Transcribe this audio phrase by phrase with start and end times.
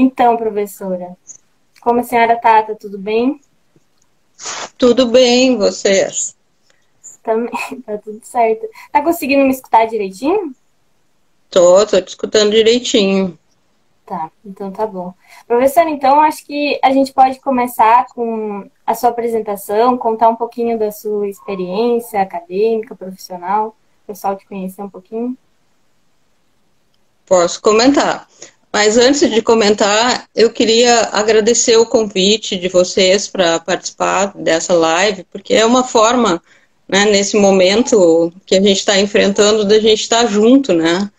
[0.00, 1.14] Então, professora,
[1.82, 2.62] como a senhora está?
[2.62, 3.38] Tá tudo bem?
[4.78, 6.34] Tudo bem, vocês?
[7.22, 7.50] Também,
[7.84, 8.66] tá tudo certo.
[8.90, 10.54] Tá conseguindo me escutar direitinho?
[11.50, 13.38] Tô, tô te escutando direitinho.
[14.06, 15.12] Tá, então tá bom.
[15.46, 20.78] Professora, então acho que a gente pode começar com a sua apresentação, contar um pouquinho
[20.78, 25.36] da sua experiência acadêmica, profissional, o pessoal te conhecer um pouquinho.
[27.26, 28.26] Posso comentar.
[28.72, 35.24] Mas antes de comentar, eu queria agradecer o convite de vocês para participar dessa live,
[35.24, 36.40] porque é uma forma,
[36.88, 41.10] né, nesse momento que a gente está enfrentando, da gente estar tá junto, né?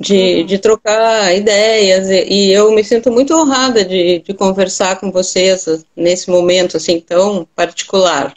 [0.00, 0.46] De, uhum.
[0.46, 5.66] de trocar ideias, e, e, eu me sinto muito honrada de, de conversar com vocês
[5.96, 8.32] nesse momento assim tão particular.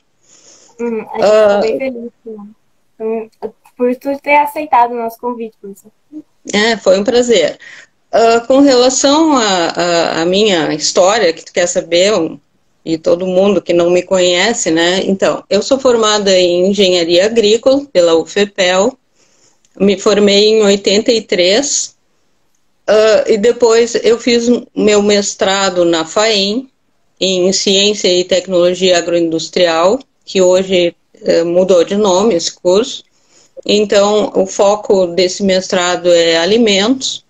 [0.80, 2.12] Uhum, a gente uh, bem feliz
[3.00, 3.30] né?
[3.78, 5.92] por tu ter aceitado o nosso convite, professor.
[6.52, 7.60] É, foi um prazer.
[8.14, 12.38] Uh, com relação à minha história, que tu quer saber, um,
[12.84, 15.02] e todo mundo que não me conhece, né?
[15.06, 18.98] Então, eu sou formada em engenharia agrícola pela UFPEL,
[19.80, 21.96] me formei em 83,
[22.90, 26.70] uh, e depois eu fiz meu mestrado na FAEM,
[27.20, 33.04] em Ciência e Tecnologia Agroindustrial, que hoje uh, mudou de nome esse curso.
[33.64, 37.24] Então, o foco desse mestrado é alimentos.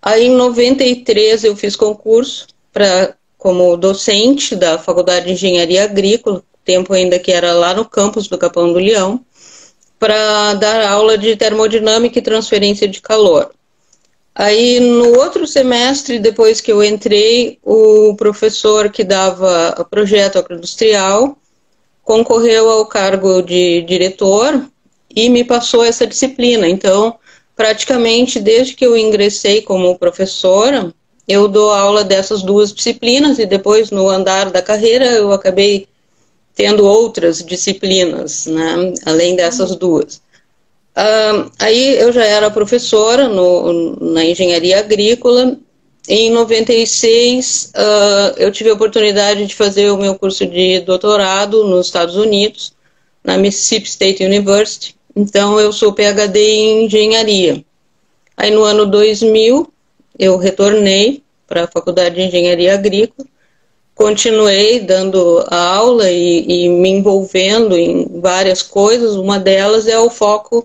[0.00, 6.92] Aí, em 93, eu fiz concurso para como docente da Faculdade de Engenharia Agrícola, tempo
[6.92, 9.24] ainda que era lá no campus do Capão do Leão,
[9.98, 13.50] para dar aula de termodinâmica e transferência de calor.
[14.34, 21.36] Aí, no outro semestre, depois que eu entrei, o professor que dava projeto agroindustrial
[22.04, 24.64] concorreu ao cargo de diretor
[25.14, 26.68] e me passou essa disciplina.
[26.68, 27.18] Então,
[27.58, 30.94] praticamente desde que eu ingressei como professora,
[31.26, 35.88] eu dou aula dessas duas disciplinas e depois no andar da carreira eu acabei
[36.54, 40.22] tendo outras disciplinas, né, além dessas duas.
[40.96, 45.56] Uh, aí eu já era professora no, na engenharia agrícola.
[46.08, 51.86] Em 96 uh, eu tive a oportunidade de fazer o meu curso de doutorado nos
[51.86, 52.72] Estados Unidos,
[53.24, 57.64] na Mississippi State University, então, eu sou PhD em engenharia.
[58.36, 59.68] Aí, no ano 2000,
[60.16, 63.26] eu retornei para a Faculdade de Engenharia Agrícola,
[63.96, 69.16] continuei dando aula e, e, me envolvendo em várias coisas.
[69.16, 70.64] Uma delas é o foco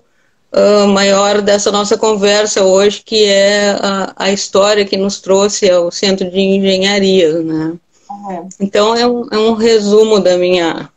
[0.52, 5.90] uh, maior dessa nossa conversa hoje, que é a, a, história que nos trouxe ao
[5.90, 7.40] Centro de Engenharia.
[7.40, 7.72] Né?
[8.08, 8.48] Uhum.
[8.60, 10.88] Então, é um, é um resumo da minha,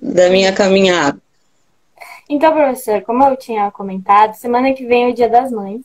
[0.00, 1.23] da minha caminhada.
[2.28, 5.82] Então, professor, como eu tinha comentado, semana que vem é o Dia das Mães.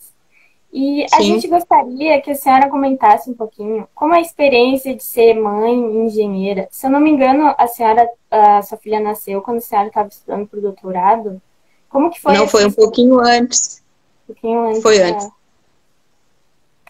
[0.71, 5.03] E a gente gostaria que a senhora comentasse um pouquinho como é a experiência de
[5.03, 6.67] ser mãe engenheira.
[6.69, 10.07] Se eu não me engano, a senhora, a sua filha nasceu quando a senhora estava
[10.07, 11.41] estudando para o doutorado.
[11.89, 12.33] Como que foi?
[12.33, 13.81] Não, foi um pouquinho antes.
[14.23, 14.81] Um pouquinho antes.
[14.83, 15.27] Foi antes.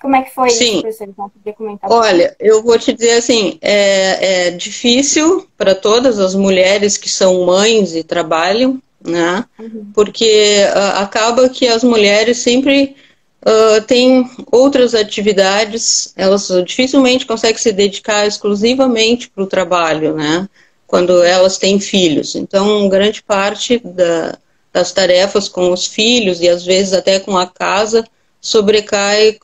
[0.01, 0.63] Como é que foi Sim.
[0.63, 1.31] isso, professor?
[1.57, 7.09] comentar Olha, eu vou te dizer assim, é, é difícil para todas as mulheres que
[7.09, 9.45] são mães e trabalham, né?
[9.57, 9.91] Uhum.
[9.93, 12.95] Porque uh, acaba que as mulheres sempre
[13.41, 20.47] uh, têm outras atividades, elas dificilmente conseguem se dedicar exclusivamente para o trabalho, né?
[20.87, 22.35] Quando elas têm filhos.
[22.35, 24.37] Então, grande parte da,
[24.73, 28.03] das tarefas com os filhos e às vezes até com a casa
[28.41, 29.37] sobrecai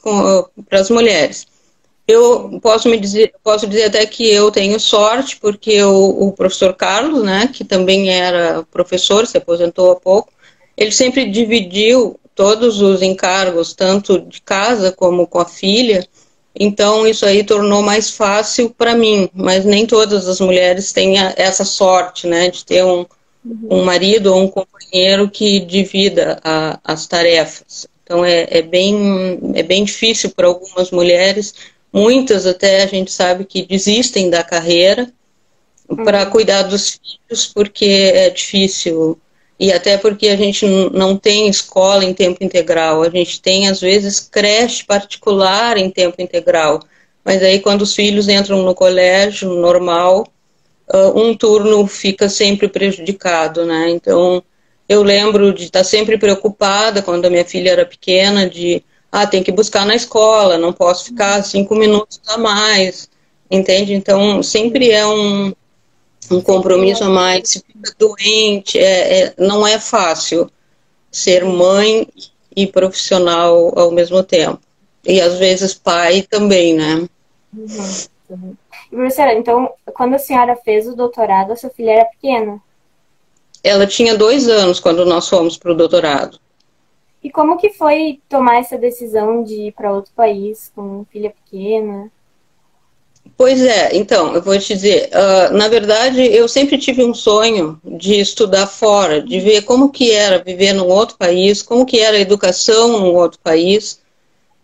[0.69, 1.45] para as mulheres.
[2.07, 6.73] Eu posso me dizer, posso dizer até que eu tenho sorte, porque o, o, professor
[6.75, 10.31] Carlos, né, que também era professor, se aposentou há pouco,
[10.77, 16.07] ele sempre dividiu todos os encargos, tanto de casa como com a filha.
[16.53, 21.65] Então isso aí tornou mais fácil para mim, mas nem todas as mulheres têm essa
[21.65, 22.99] sorte, né, de ter um,
[23.43, 23.67] uhum.
[23.71, 27.87] um marido ou um companheiro que divida a, as tarefas.
[28.03, 31.55] Então é, é, bem, é bem difícil para algumas mulheres
[31.95, 35.09] Muitas até a gente sabe que desistem da carreira
[36.03, 36.29] para uhum.
[36.29, 39.17] cuidar dos filhos porque é difícil
[39.57, 43.79] e até porque a gente não tem escola em tempo integral, a gente tem às
[43.79, 46.81] vezes creche particular em tempo integral,
[47.23, 50.27] mas aí quando os filhos entram no colégio normal,
[50.93, 53.89] uh, um turno fica sempre prejudicado, né?
[53.91, 54.43] Então
[54.89, 58.83] eu lembro de estar sempre preocupada quando a minha filha era pequena de
[59.15, 63.09] ah, tem que buscar na escola, não posso ficar cinco minutos a mais,
[63.49, 63.93] entende?
[63.93, 65.53] Então, sempre é um,
[66.29, 70.51] um compromisso a mais, se fica doente, é, é, não é fácil
[71.09, 72.05] ser mãe
[72.53, 74.59] e profissional ao mesmo tempo.
[75.05, 77.07] E às vezes pai também, né?
[77.53, 77.67] Uhum.
[78.31, 78.55] uhum.
[78.91, 82.61] E, professora, então, quando a senhora fez o doutorado, a sua filha era pequena?
[83.63, 86.37] Ela tinha dois anos quando nós fomos para o doutorado.
[87.25, 92.11] E como que foi tomar essa decisão de ir para outro país com filha pequena?
[93.35, 97.81] Pois é, então, eu vou te dizer, uh, na verdade, eu sempre tive um sonho
[97.83, 102.15] de estudar fora, de ver como que era viver num outro país, como que era
[102.15, 103.99] a educação num outro país,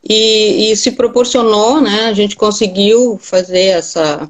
[0.07, 4.29] e, e se proporcionou, né, a gente conseguiu fazer essa,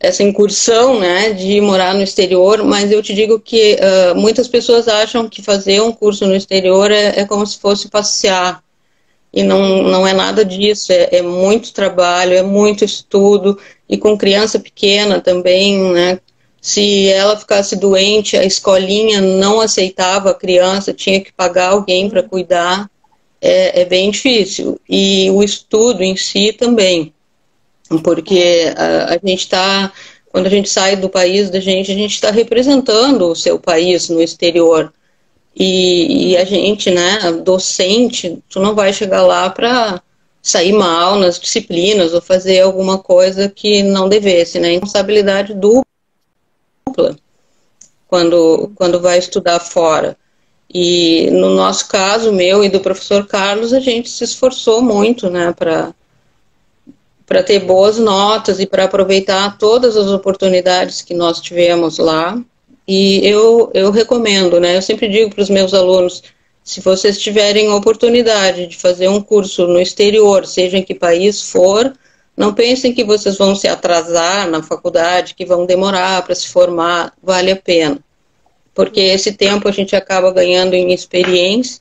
[0.00, 4.88] essa incursão, né, de morar no exterior, mas eu te digo que uh, muitas pessoas
[4.88, 8.62] acham que fazer um curso no exterior é, é como se fosse passear,
[9.32, 13.58] e não, não é nada disso, é, é, muito trabalho, é muito estudo,
[13.88, 16.18] e com criança pequena também, né?
[16.60, 22.22] Se ela ficasse doente, a escolinha não aceitava a criança, tinha que pagar alguém para
[22.22, 22.90] cuidar,
[23.40, 24.78] é, é, bem difícil.
[24.88, 27.14] E o estudo em si também,
[27.98, 29.92] porque a, a gente está,
[30.30, 34.08] quando a gente sai do país da gente, a gente está representando o seu país
[34.08, 34.92] no exterior.
[35.54, 40.00] E, e, a gente, né, docente, tu não vai chegar lá para
[40.40, 44.70] sair mal nas disciplinas ou fazer alguma coisa que não devesse, né?
[44.70, 45.84] Responsabilidade dupla
[48.06, 50.16] quando, quando vai estudar fora.
[50.72, 55.52] E no nosso caso, meu e do professor Carlos, a gente se esforçou muito, né,
[55.52, 55.92] para
[57.30, 62.36] para ter boas notas e para aproveitar todas as oportunidades que nós tivemos lá
[62.88, 64.76] e eu, eu recomendo, né?
[64.76, 66.24] Eu sempre digo para os meus alunos,
[66.64, 71.92] se vocês tiverem oportunidade de fazer um curso no exterior, seja em que país for,
[72.36, 77.12] não pensem que vocês vão se atrasar na faculdade, que vão demorar para se formar,
[77.22, 78.00] vale a pena.
[78.74, 81.80] Porque esse tempo a gente acaba ganhando em experiência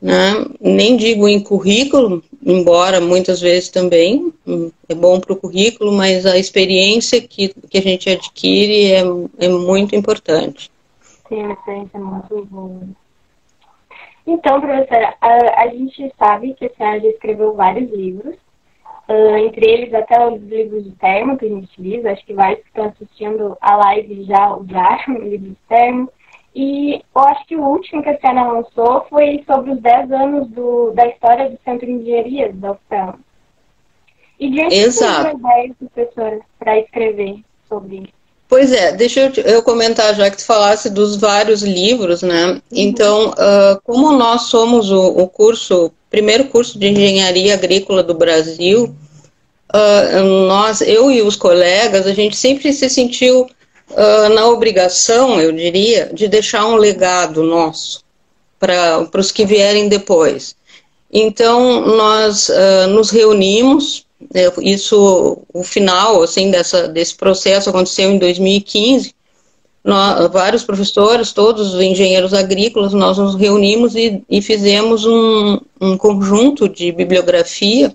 [0.00, 0.44] né?
[0.60, 6.24] Nem digo em currículo, embora muitas vezes também hum, é bom para o currículo, mas
[6.24, 9.02] a experiência que, que a gente adquire é,
[9.44, 10.70] é muito importante.
[11.28, 12.80] Sim, a experiência é muito boa.
[14.26, 18.36] Então, professora, a, a gente sabe que a senhora já escreveu vários livros,
[19.08, 22.60] uh, entre eles até os livros de termo que a gente diz, acho que vários
[22.60, 26.10] que estão assistindo a live já usaram o livro de termo.
[26.54, 30.48] E eu acho que o último que a senhora lançou foi sobre os 10 anos
[30.48, 33.14] do, da história do Centro de Engenharia da UFPEL.
[34.38, 35.28] E de onde Exato.
[35.28, 38.20] a ideia, professora, para escrever sobre isso?
[38.48, 42.60] Pois é, deixa eu, eu, comentar, já que tu falasse dos vários livros, né?
[42.72, 48.92] Então, uh, como nós somos o, o, curso, primeiro curso de engenharia agrícola do Brasil,
[49.72, 53.48] uh, nós, eu e os colegas, a gente sempre se sentiu
[53.90, 58.02] uh, na obrigação, eu diria, de deixar um legado nosso
[58.58, 60.54] para os que vierem depois.
[61.12, 68.18] Então, nós uh, nos reunimos, né, isso, o final, assim, dessa, desse processo aconteceu em
[68.18, 69.14] 2015,
[69.82, 75.96] nós, vários professores, todos os engenheiros agrícolas, nós nos reunimos e, e fizemos um, um
[75.96, 77.90] conjunto de bibliografia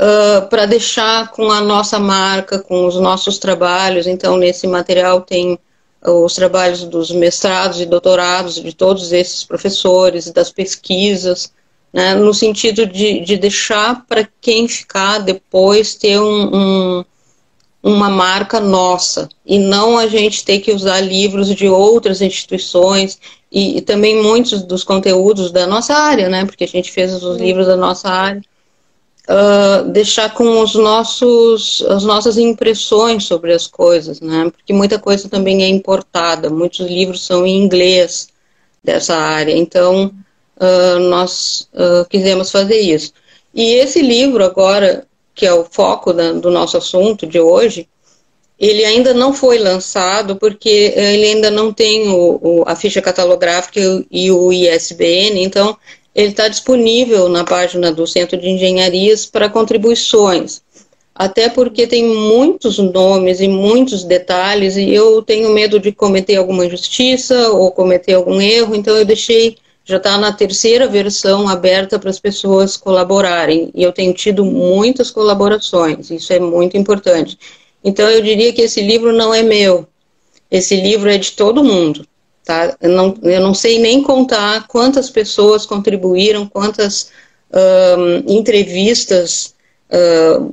[0.00, 4.06] uh, para deixar com a nossa marca, com os nossos trabalhos.
[4.06, 5.58] Então, nesse material tem
[6.02, 11.52] os trabalhos dos mestrados e doutorados de todos esses professores, das pesquisas,
[11.92, 17.04] né, no sentido de, de deixar para quem ficar depois ter um, um,
[17.82, 19.28] uma marca nossa.
[19.44, 23.18] E não a gente ter que usar livros de outras instituições
[23.52, 27.36] e, e também muitos dos conteúdos da nossa área, né, porque a gente fez os
[27.36, 28.40] livros da nossa área
[29.30, 34.50] uh, deixar com os nossos, as nossas impressões sobre as coisas, né?
[34.50, 38.28] Porque muita coisa também é importada, muitos livros são em inglês
[38.82, 40.12] dessa área, então
[40.56, 43.12] uh, nós uh, quisemos fazer isso.
[43.54, 47.88] E esse livro agora, que é o foco da, do nosso assunto de hoje,
[48.58, 53.80] ele ainda não foi lançado porque ele ainda não tem o, o, a ficha catalográfica
[54.10, 55.76] e o ISBN, então
[56.14, 60.62] ele está disponível na página do Centro de Engenharias para contribuições.
[61.14, 66.64] Até porque tem muitos nomes e muitos detalhes e eu tenho medo de cometer alguma
[66.64, 72.10] injustiça ou cometer algum erro, então eu deixei, já está na terceira versão aberta para
[72.10, 73.70] as pessoas colaborarem.
[73.74, 77.38] E eu tenho tido muitas colaborações, isso é muito importante.
[77.84, 79.86] Então eu diria que esse livro não é meu,
[80.50, 82.06] esse livro é de todo mundo.
[82.44, 82.76] Tá?
[82.80, 87.10] Eu, não, eu não sei nem contar quantas pessoas contribuíram, quantas
[88.26, 89.54] entrevistas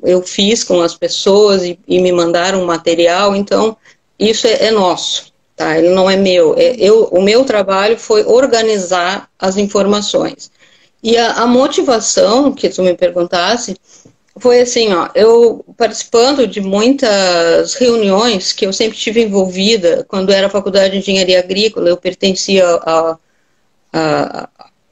[0.04, 3.78] eu fiz com as pessoas e, e, me mandaram material, então
[4.18, 5.78] isso é, é nosso, tá?
[5.78, 6.56] ele não é meu.
[6.58, 10.52] É, eu, o meu trabalho foi organizar as informações.
[11.04, 13.78] E a, a motivação que tu me perguntasse
[14.40, 20.50] foi assim, ó, eu participando de muitas reuniões que eu sempre tive envolvida, quando era
[20.50, 23.20] faculdade de engenharia agrícola, eu pertencia ao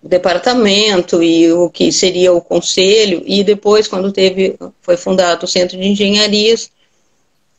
[0.01, 5.77] departamento e o que seria o conselho, e depois, quando teve, foi fundado o Centro
[5.77, 6.69] de Engenharias,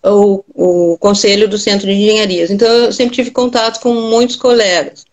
[0.02, 2.50] o, o conselho do Centro de Engenharias.
[2.50, 5.04] Então, eu sempre tive contato com muitos colegas.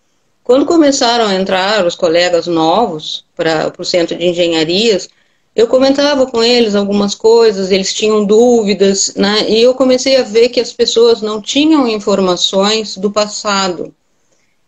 [0.44, 5.10] Quando começaram a entrar os colegas novos para o Centro de Engenharias,
[5.56, 9.48] eu comentava com eles algumas coisas, eles tinham dúvidas, né?
[9.48, 13.94] E eu comecei a ver que as pessoas não tinham informações do passado.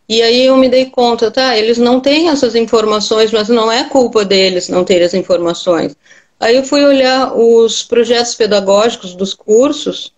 [0.08, 1.58] E aí eu me dei conta, tá?
[1.58, 5.96] Eles não têm essas informações, mas não é culpa deles não ter as informações.
[6.40, 10.14] Aí eu fui olhar os projetos pedagógicos dos cursos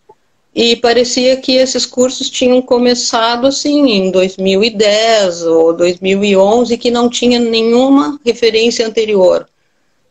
[0.53, 7.39] e parecia que esses cursos tinham começado assim em 2010 ou 2011 que não tinha
[7.39, 9.47] nenhuma referência anterior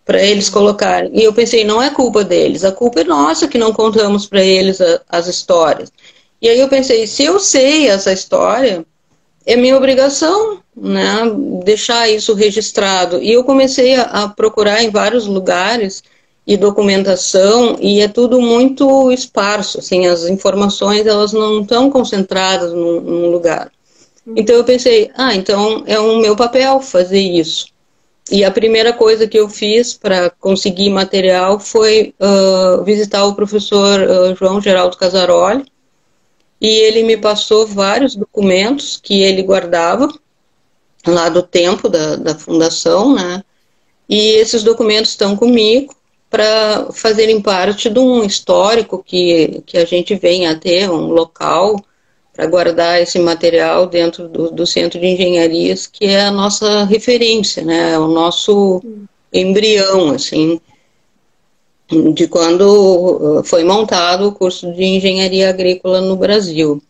[0.07, 1.11] para eles colocarem.
[1.13, 4.41] E eu pensei, não é culpa deles, a culpa é nossa que não contamos para
[4.41, 5.93] eles a, as histórias.
[6.41, 8.87] E aí eu pensei, se eu sei essa história,
[9.45, 11.17] é minha obrigação, né,
[11.65, 13.21] deixar isso registrado.
[13.21, 16.05] E eu comecei a, a procurar em vários lugares
[16.47, 23.01] e documentação e é tudo muito esparso, assim, as informações elas não estão concentradas num,
[23.01, 23.73] num lugar.
[24.37, 27.67] Então eu pensei, ah, então é o meu papel fazer isso.
[28.31, 34.01] E a primeira coisa que eu fiz para conseguir material foi uh, visitar o professor
[34.01, 35.65] uh, João Geraldo Casaroli,
[36.61, 40.09] e ele me passou vários documentos que ele guardava
[41.07, 43.45] lá do tempo da, da fundação, né?
[44.09, 45.95] E esses documentos estão comigo
[46.29, 51.77] para fazerem parte de um histórico que, que a gente vem a ter, um local
[52.37, 57.65] para guardar esse material dentro do, do, Centro de Engenharias, que é a nossa referência,
[57.65, 57.95] né?
[57.95, 58.83] É o nosso
[59.33, 60.61] embrião, assim,
[62.13, 66.83] de quando uh, foi montado o curso de Engenharia Agrícola no Brasil.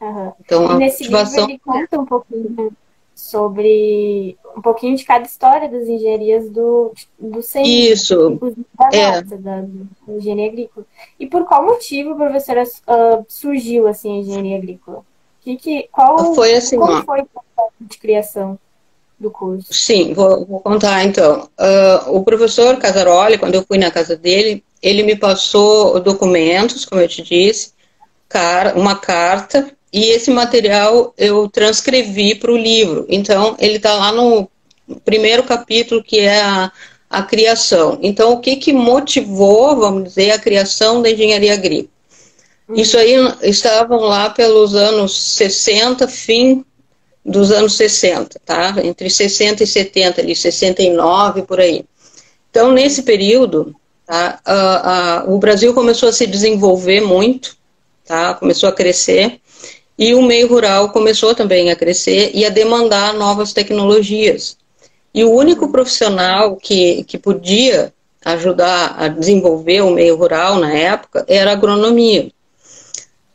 [0.00, 0.32] Uhum.
[0.40, 1.46] Então, e nesse motivação...
[1.46, 2.72] livro ele conta um pouquinho
[3.18, 7.68] sobre um pouquinho de cada história das engenharias do, do centro.
[7.68, 8.38] Isso.
[8.78, 9.22] Da, é.
[9.22, 9.64] da, da,
[10.08, 10.86] engenharia agrícola.
[11.18, 15.04] E por qual motivo, professora, uh, surgiu assim, a engenharia agrícola?
[15.40, 18.56] Que, que, qual foi, assim, como foi o processo de criação
[19.18, 19.74] do curso?
[19.74, 21.48] Sim, vou, vou contar então.
[21.58, 27.00] Uh, o professor Casaroli, quando eu fui na casa dele, ele me passou documentos, como
[27.00, 27.72] eu te disse,
[28.28, 33.06] car uma carta e esse material eu transcrevi para o livro.
[33.08, 34.48] Então, ele está lá no
[35.04, 36.72] primeiro capítulo, que é a,
[37.08, 37.98] a criação.
[38.02, 41.90] Então, o que, que motivou, vamos dizer, a criação da engenharia agrícola?
[42.68, 42.76] Uhum.
[42.76, 46.64] Isso aí estavam lá pelos anos 60, fim
[47.24, 48.74] dos anos 60, tá?
[48.82, 51.84] Entre 60 e 70, ali, 69, por aí.
[52.50, 53.74] Então, nesse período,
[54.06, 57.56] tá, a, a, o Brasil começou a se desenvolver muito,
[58.06, 58.34] tá?
[58.34, 59.40] Começou a crescer.
[59.98, 64.56] E o meio rural começou também a crescer e a demandar novas tecnologias.
[65.12, 67.92] E o único profissional que, que podia
[68.24, 72.30] ajudar a desenvolver o meio rural na época era a agronomia.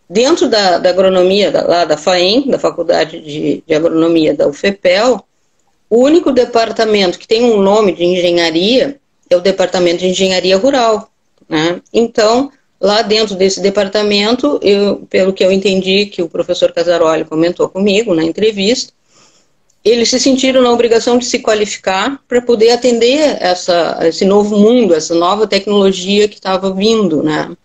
[0.10, 5.26] Dentro da, da agronomia, da, lá da FAEM, da Faculdade de, de Agronomia da UFEPEL,
[5.90, 11.10] o único departamento que tem um nome de engenharia é o Departamento de Engenharia Rural.
[11.50, 11.82] Né?
[11.92, 12.52] Então,
[12.84, 18.14] Lá dentro desse departamento, eu, pelo que eu entendi que o professor Casaroli comentou comigo
[18.14, 18.92] na entrevista,
[19.86, 24.94] eles se sentiram na obrigação de se qualificar para poder atender essa, esse novo mundo,
[24.94, 27.56] essa nova tecnologia que estava vindo, né?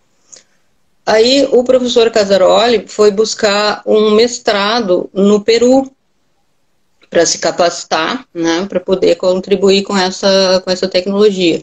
[1.05, 5.91] Aí o professor Casaroli foi buscar um mestrado no Peru
[7.09, 11.61] para se capacitar, né, para poder contribuir com essa, com essa tecnologia.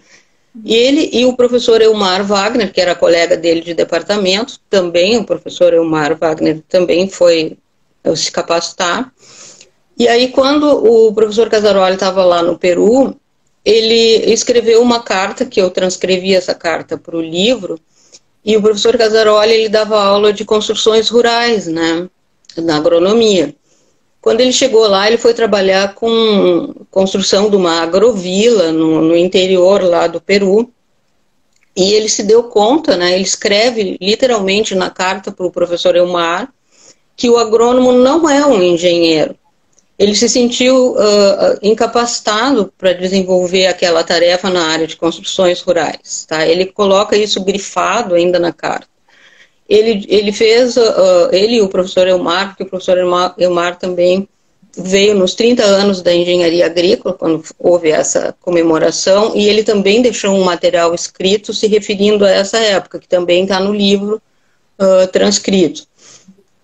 [0.65, 5.25] E ele e o professor Elmar Wagner, que era colega dele de departamento, também o
[5.25, 7.59] professor Elmar Wagner também foi
[8.03, 9.13] eh, se capacitar.
[9.99, 13.17] E aí, quando o professor Casaroli estava lá no Peru,
[13.65, 17.79] ele escreveu uma carta, que eu transcrevi essa carta para o livro,
[18.45, 22.09] e o professor Casaroli ele dava aula de construções rurais, né,
[22.57, 23.55] na agronomia.
[24.27, 29.81] Quando ele chegou lá, ele foi trabalhar com construção de uma agrovila no, no interior
[29.85, 30.69] lá do Peru.
[31.77, 36.53] E ele se deu conta, né, ele escreve literalmente na carta para o professor Elmar,
[37.17, 39.37] que o agrônomo não é um engenheiro.
[39.97, 46.27] Ele se sentiu uh, incapacitado para desenvolver aquela tarefa na área de construções rurais.
[46.29, 46.45] Tá?
[46.45, 48.96] Ele coloca isso grifado ainda na carta
[49.69, 54.29] ele, ele fez, uh, ele e o professor Elmar, porque o professor Elmar, Elmar também
[54.77, 60.33] veio nos 30 anos da engenharia agrícola, quando houve essa comemoração, e ele também deixou
[60.33, 64.21] um material escrito se referindo a essa época, que também está no livro
[64.79, 65.87] uh, transcrito.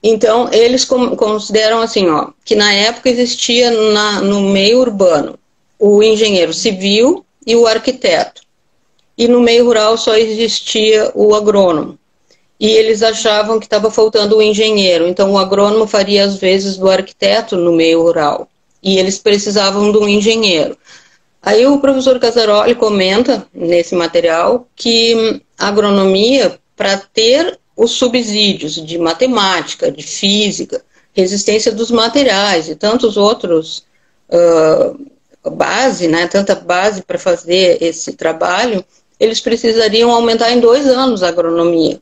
[0.03, 5.39] Então, eles consideram assim, ó, que na época existia na, no meio urbano
[5.79, 8.43] o engenheiro civil e o arquiteto.
[9.17, 11.99] E no meio rural só existia o agrônomo.
[12.63, 15.09] E eles achavam que estava faltando o engenheiro.
[15.09, 18.49] Então, o agrônomo faria às vezes do arquiteto no meio rural.
[18.81, 20.79] E eles precisavam de um engenheiro.
[21.43, 28.97] Aí o professor Casaroli comenta nesse material que a agronomia, para ter os subsídios de
[28.97, 33.85] matemática, de física, resistência dos materiais e tantos outros
[34.31, 38.85] uh, base, né, tanta base para fazer esse trabalho,
[39.19, 42.01] eles precisariam aumentar em dois anos a agronomia,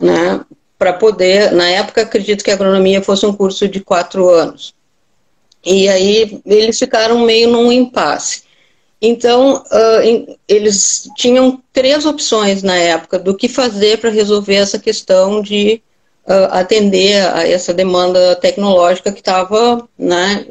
[0.00, 0.40] né,
[0.78, 4.74] para poder, na época acredito que a agronomia fosse um curso de quatro anos.
[5.64, 8.42] E aí eles ficaram meio num impasse.
[9.00, 15.42] Então, uh, eles tinham três opções na época do que fazer para resolver essa questão
[15.42, 15.82] de
[16.26, 20.46] uh, atender a essa demanda tecnológica que estava né,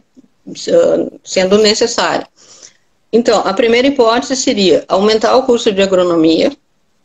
[1.23, 2.27] sendo necessária.
[3.11, 6.51] Então, a primeira hipótese seria aumentar o curso de agronomia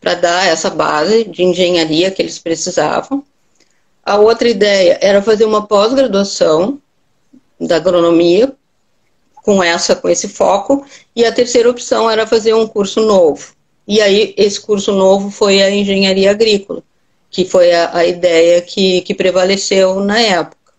[0.00, 3.25] para dar essa base de engenharia que eles precisavam.
[4.05, 6.81] A outra ideia era fazer uma pós-graduação
[7.61, 8.53] da agronomia
[9.35, 10.85] com essa com esse foco
[11.15, 13.55] e a terceira opção era fazer um curso novo
[13.87, 16.83] e aí esse curso novo foi a engenharia agrícola
[17.31, 20.73] que foi a, a ideia que, que prevaleceu na época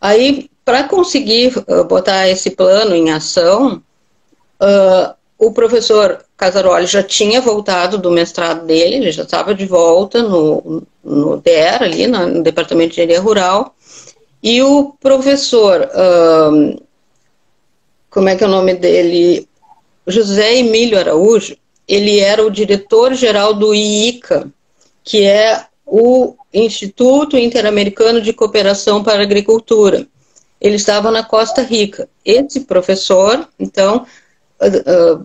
[0.00, 3.82] aí para conseguir uh, botar esse plano em ação
[4.60, 10.22] uh, o professor Casaroli já tinha voltado do mestrado dele ele já estava de volta
[10.22, 13.74] no, no DER ali no departamento de engenharia rural
[14.42, 15.88] e o professor
[18.10, 19.48] como é que é o nome dele?
[20.06, 24.52] José Emílio Araújo, ele era o diretor-geral do IICA,
[25.04, 30.06] que é o Instituto Interamericano de Cooperação para a Agricultura.
[30.60, 32.08] Ele estava na Costa Rica.
[32.24, 34.04] Esse professor, então,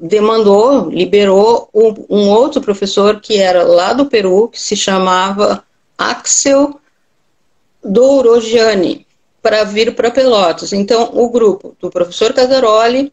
[0.02, 1.70] demandou, liberou
[2.10, 5.64] um, outro professor que era lá do Peru, que se chamava
[5.98, 6.80] Axel
[7.84, 9.06] Dourogiani
[9.42, 10.72] para vir para Pelotas.
[10.72, 13.12] Então, o grupo do professor Casaroli,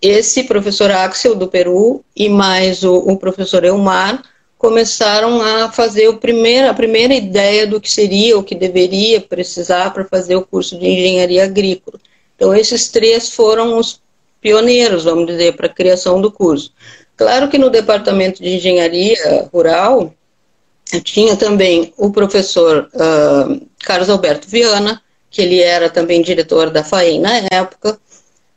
[0.00, 4.22] esse professor Axel do Peru e mais o, o professor Elmar
[4.58, 9.92] começaram a fazer o primeiro, a primeira ideia do que seria, o que deveria precisar
[9.92, 12.00] para fazer o curso de engenharia agrícola.
[12.34, 14.00] Então, esses três foram os
[14.40, 16.72] pioneiros, vamos dizer, para a criação do curso.
[17.16, 20.14] Claro que no departamento de engenharia rural
[21.02, 27.20] tinha também o professor uh, Carlos Alberto Viana, que ele era também diretor da FAEM
[27.20, 27.98] na época.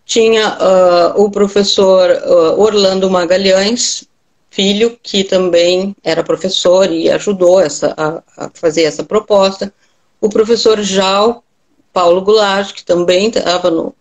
[0.06, 4.04] Tinha uh, o professor uh, Orlando Magalhães,
[4.50, 9.74] filho, que também era professor e ajudou essa, a, a fazer essa proposta.
[10.20, 11.44] O professor Jal
[11.94, 13.96] Paulo Goulart, que também estava no,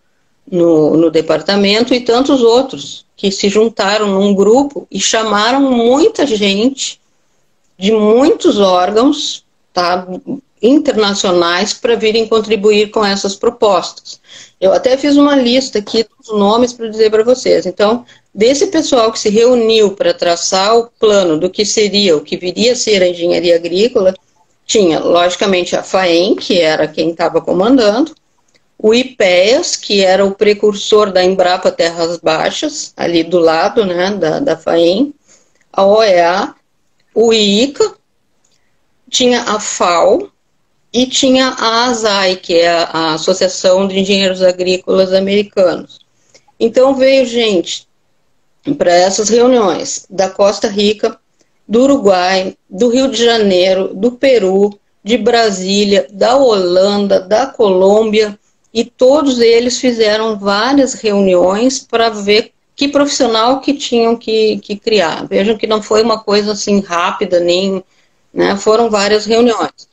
[0.51, 6.99] no, no, departamento, e tantos outros que se juntaram num grupo e chamaram muita gente
[7.77, 10.07] de muitos órgãos, tá?
[10.61, 14.19] internacionais para virem contribuir com essas propostas.
[14.59, 17.65] Eu até fiz uma lista aqui dos nomes para dizer para vocês.
[17.65, 22.35] Então, desse pessoal que se reuniu para traçar o plano do que seria, o que
[22.35, 24.13] viria a ser a engenharia agrícola,
[24.65, 28.13] tinha, logicamente, a FAEM, que era quem estava comandando,
[28.81, 34.39] o IPEAS, que era o precursor da Embrapa Terras Baixas, ali do lado né, da,
[34.39, 35.13] da FAEM,
[35.71, 36.55] a OEA,
[37.13, 37.93] o IICA,
[39.09, 40.31] tinha a FAO,
[40.91, 45.99] e tinha a ASAI, que é a Associação de Engenheiros Agrícolas Americanos.
[46.59, 47.87] Então veio gente
[48.77, 51.17] para essas reuniões da Costa Rica,
[51.67, 58.37] do Uruguai, do Rio de Janeiro, do Peru, de Brasília, da Holanda, da Colômbia,
[58.73, 65.27] e todos eles fizeram várias reuniões para ver que profissional que tinham que, que criar.
[65.27, 67.83] Vejam que não foi uma coisa assim rápida, nem
[68.33, 69.89] né, foram várias reuniões.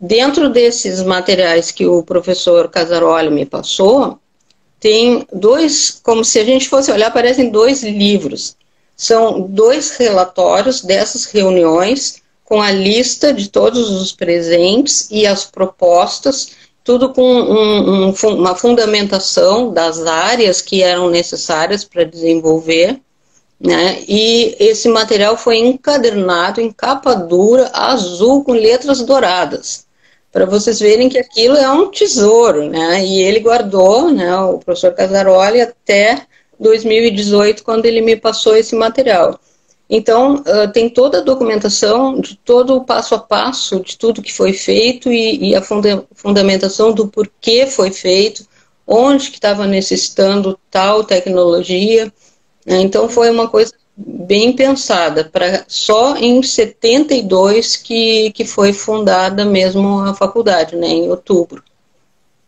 [0.00, 4.18] Dentro desses materiais que o professor Casaroli me passou,
[4.80, 8.56] tem dois, como se a gente fosse olhar, parecem dois livros.
[8.96, 16.50] São dois relatórios dessas reuniões com a lista de todos os presentes e as propostas,
[16.84, 23.00] tudo com um, um, uma fundamentação das áreas que eram necessárias para desenvolver.
[23.58, 24.04] Né?
[24.06, 29.86] E esse material foi encadernado em capa dura azul com letras douradas.
[30.30, 33.04] para vocês verem que aquilo é um tesouro, né?
[33.04, 36.26] E ele guardou, né, o professor Casaroli, até
[36.58, 39.38] 2018, quando ele me passou esse material.
[39.88, 44.32] Então, uh, tem toda a documentação de todo o passo a passo de tudo que
[44.32, 48.46] foi feito e, e a funda fundamentação do porquê foi feito,
[48.86, 52.12] onde que estava necessitando tal tecnologia.
[52.64, 52.80] Né?
[52.80, 60.00] Então, foi uma coisa bem pensada, para só em 72 que, que foi fundada mesmo
[60.00, 61.62] a faculdade, né, em outubro.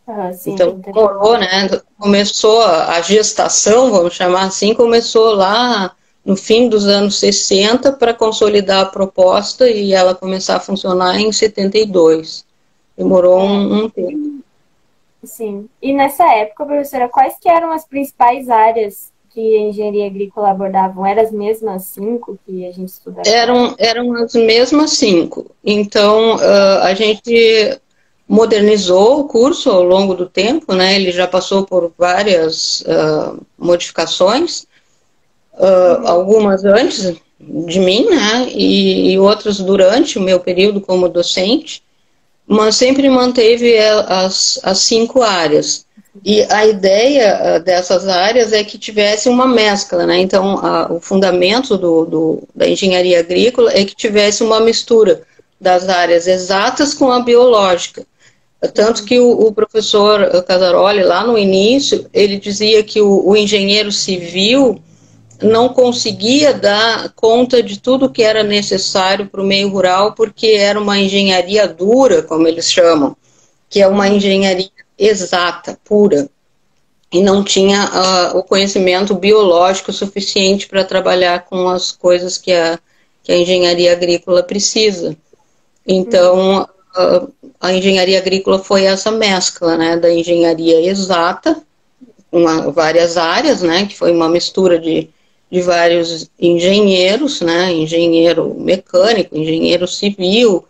[0.09, 1.69] Ah, sim, então, demorou, né,
[1.99, 5.96] começou a gestação, vamos chamar assim, começou lá
[6.27, 11.31] no fim dos anos 60 para consolidar a proposta e ela começar a funcionar em
[11.31, 12.45] 72.
[12.99, 14.41] Demorou um, um tempo.
[15.23, 15.69] Sim.
[15.81, 21.07] E nessa época, professora, quais que eram as principais áreas que a engenharia agrícola abordavam?
[21.07, 23.29] Eram as mesmas cinco que a gente estudava?
[23.29, 25.51] Eram, eram as mesmas cinco.
[25.65, 27.79] Então, uh, a gente
[28.29, 30.97] modernizou o curso ao longo do tempo, né?
[30.97, 34.67] Ele já passou por várias uh, modificações,
[35.57, 38.49] uh, algumas antes de mim, né?
[38.51, 41.83] E, e, outras durante o meu período como docente,
[42.47, 45.85] mas sempre manteve as, as cinco áreas.
[46.25, 50.19] E a ideia ah, dessas áreas é que tivesse uma mescla, né?
[50.19, 55.23] Então, a, o fundamento do, do, da engenharia agrícola é que tivesse uma mistura
[55.61, 58.05] das áreas exatas com a biológica.
[58.73, 63.93] Tanto que o, o professor Casaroli, lá no início, ele dizia que o, o engenheiro
[63.93, 64.81] civil
[65.43, 70.81] não conseguia dar conta de tudo que era necessário para o meio rural, porque era
[70.81, 73.17] uma engenharia dura, como eles chamam,
[73.69, 76.29] que é uma engenharia exata, pura,
[77.13, 82.79] e não tinha uh, o conhecimento biológico suficiente para trabalhar com as coisas que a,
[83.23, 85.17] que a engenharia agrícola precisa.
[85.87, 91.63] Então, uh, a engenharia agrícola foi essa mescla, né, da engenharia exata,
[92.33, 95.09] uma, várias áreas, né, que foi uma mistura de,
[95.51, 100.65] de vários engenheiros, né, engenheiro mecânico, engenheiro civil,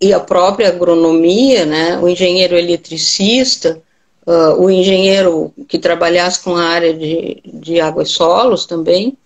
[0.00, 3.82] e a própria agronomia, né, o engenheiro eletricista,
[4.26, 9.16] uh, o engenheiro que trabalhasse com a área de, de água e solos também.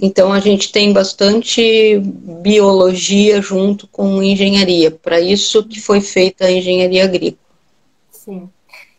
[0.00, 6.50] Então a gente tem bastante biologia junto com engenharia, para isso que foi feita a
[6.50, 7.38] engenharia agrícola.
[8.10, 8.48] Sim.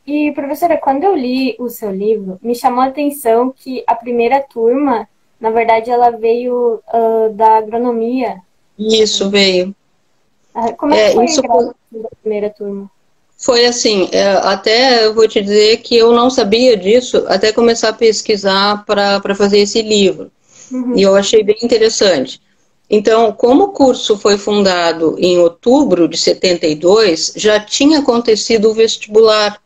[0.07, 4.39] E professora, quando eu li o seu livro, me chamou a atenção que a primeira
[4.39, 5.07] turma,
[5.39, 8.37] na verdade, ela veio uh, da agronomia.
[8.77, 9.75] Isso, veio.
[10.53, 12.89] Ah, como é, que foi isso a primeira turma?
[13.37, 17.89] Foi assim, é, até eu vou te dizer que eu não sabia disso até começar
[17.89, 20.31] a pesquisar para fazer esse livro.
[20.71, 20.95] Uhum.
[20.95, 22.41] E eu achei bem interessante.
[22.89, 29.59] Então, como o curso foi fundado em outubro de 72, já tinha acontecido o vestibular.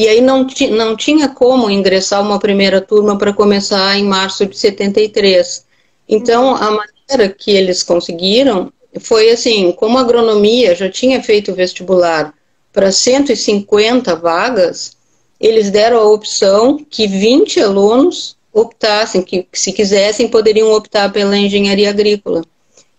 [0.00, 4.56] E aí não, não tinha como ingressar uma primeira turma para começar em março de
[4.56, 5.66] 73.
[6.08, 12.32] Então, a maneira que eles conseguiram foi assim, como a agronomia já tinha feito vestibular
[12.72, 14.96] para 150 vagas,
[15.38, 21.90] eles deram a opção que 20 alunos optassem, que se quisessem poderiam optar pela engenharia
[21.90, 22.42] agrícola.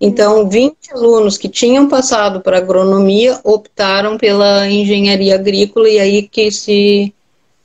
[0.04, 6.52] Então, 20 alunos que tinham passado para agronomia optaram pela engenharia agrícola e aí que
[6.52, 7.14] se,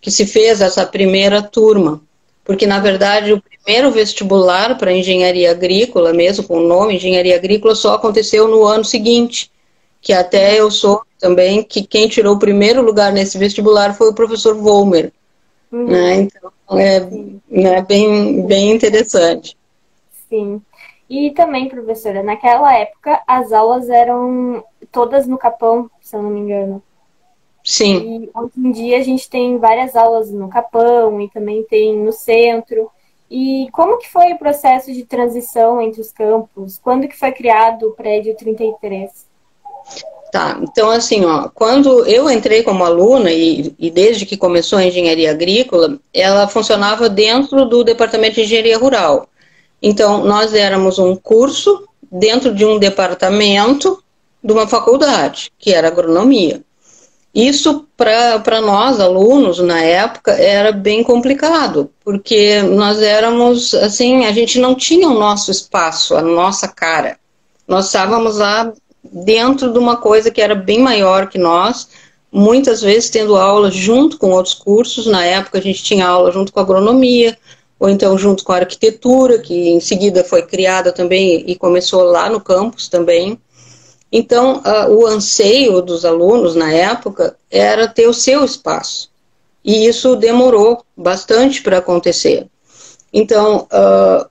[0.03, 1.99] que se fez essa primeira turma.
[2.45, 7.75] Porque, na verdade, o primeiro vestibular para engenharia agrícola, mesmo com o nome engenharia agrícola,
[7.75, 9.51] só aconteceu no ano seguinte,
[10.03, 14.15] que até eu sou também, que quem tirou o primeiro lugar nesse vestibular foi o
[14.15, 15.11] professor Volmer.
[15.73, 15.87] Uhum.
[15.87, 16.15] Né?
[16.17, 17.01] Então, é
[17.49, 19.57] né, bem, bem interessante.
[20.29, 20.61] Sim.
[21.09, 26.41] E também, professora, naquela época as aulas eram todas no Capão, se eu não me
[26.41, 26.83] engano.
[27.65, 27.97] Sim.
[27.97, 32.13] E hoje em dia a gente tem várias aulas no Capão e também tem no
[32.13, 32.91] centro.
[33.31, 36.79] E como que foi o processo de transição entre os campos?
[36.83, 39.27] Quando que foi criado o prédio 33?
[40.31, 44.85] Tá, então assim, ó, quando eu entrei como aluna e, e, desde que começou a
[44.85, 49.29] engenharia agrícola, ela funcionava dentro do departamento de engenharia rural.
[49.83, 54.03] Então, nós éramos um curso dentro de um departamento
[54.43, 56.63] de uma faculdade, que era agronomia.
[57.35, 64.59] Isso, para nós, alunos, na época, era bem complicado, porque nós éramos, assim, a gente
[64.59, 67.19] não tinha o nosso espaço, a nossa cara.
[67.69, 68.73] Nós estávamos lá
[69.05, 71.89] dentro de uma coisa que era bem maior que nós,
[72.33, 75.07] muitas vezes tendo aula junto com outros cursos.
[75.07, 77.37] Na época, a gente tinha aula junto com agronomia,
[77.79, 82.29] ou então junto com a arquitetura, que em seguida foi criada também e começou lá
[82.29, 83.39] no campus também.
[84.11, 89.11] Então, uh, o anseio dos alunos na época era ter o seu espaço.
[89.65, 92.47] E isso demorou bastante para acontecer.
[93.13, 94.27] Então, uh,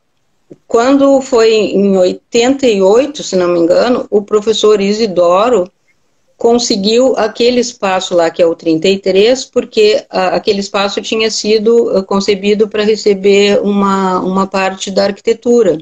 [0.68, 5.70] quando foi em 88, se não me engano, o professor Isidoro
[6.38, 12.04] conseguiu aquele espaço lá, que é o 33, porque a, aquele espaço tinha sido uh,
[12.04, 15.78] concebido para receber uma, uma parte da arquitetura.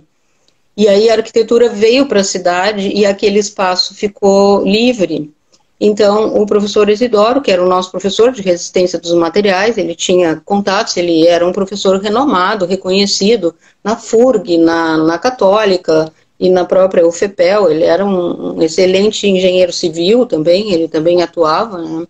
[0.76, 5.32] E aí a arquitetura veio para a cidade e aquele espaço ficou livre.
[5.80, 10.42] Então, o professor Isidoro, que era o nosso professor de resistência dos materiais, ele tinha
[10.46, 16.12] contatos, ele era um professor renomado, reconhecido na FURG, na, na Católica,
[16.44, 21.78] e na própria UFEPEL, ele era um, um excelente engenheiro civil também, ele também atuava,
[21.78, 22.06] né?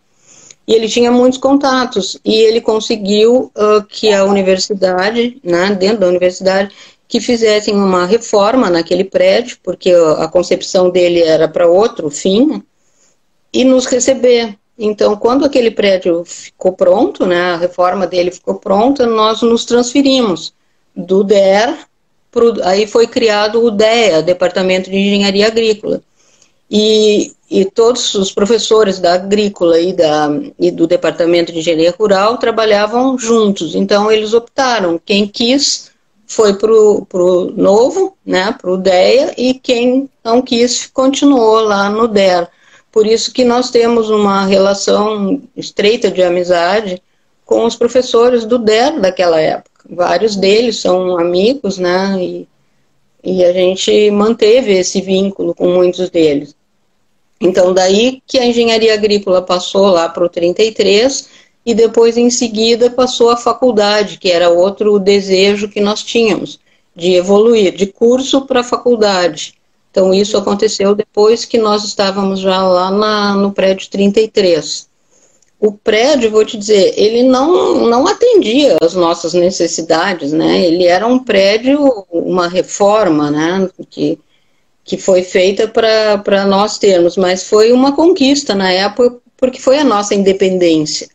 [0.67, 6.07] e ele tinha muitos contatos, e ele conseguiu uh, que a universidade, né, dentro da
[6.07, 6.73] universidade,
[7.07, 12.63] que fizessem uma reforma naquele prédio, porque a concepção dele era para outro fim,
[13.53, 14.57] e nos receber.
[14.79, 20.55] Então, quando aquele prédio ficou pronto, né, a reforma dele ficou pronta, nós nos transferimos
[20.95, 21.77] do DER
[22.63, 26.01] aí foi criado o DEA, Departamento de Engenharia Agrícola.
[26.69, 32.37] E, e todos os professores da agrícola e, da, e do Departamento de Engenharia Rural
[32.37, 33.75] trabalhavam juntos.
[33.75, 34.99] Então, eles optaram.
[35.03, 35.91] Quem quis
[36.25, 42.07] foi para o novo, né, para o DEA, e quem não quis continuou lá no
[42.07, 42.47] DER.
[42.91, 47.01] Por isso que nós temos uma relação estreita de amizade
[47.45, 52.17] com os professores do DER daquela época vários deles são amigos, né?
[52.21, 52.47] E,
[53.23, 56.55] e a gente manteve esse vínculo com muitos deles.
[57.39, 61.29] Então, daí que a engenharia agrícola passou lá para o 33
[61.65, 66.59] e depois, em seguida, passou a faculdade, que era outro desejo que nós tínhamos,
[66.95, 69.55] de evoluir de curso para faculdade.
[69.91, 74.92] Então, isso aconteceu depois que nós estávamos já lá na, no prédio 33
[75.63, 80.59] o prédio, vou te dizer, ele não, não atendia às nossas necessidades, né?
[80.61, 83.69] Ele era um prédio, uma reforma, né?
[83.89, 84.19] Que,
[84.83, 89.85] que foi feita para nós termos, mas foi uma conquista na época, porque foi a
[89.85, 91.07] nossa independência.